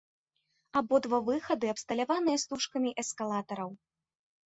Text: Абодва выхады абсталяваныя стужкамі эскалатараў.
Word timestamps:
Абодва 0.81 1.19
выхады 1.27 1.71
абсталяваныя 1.75 2.43
стужкамі 2.47 2.99
эскалатараў. 3.07 3.69